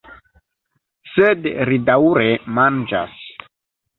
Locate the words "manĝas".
2.57-3.23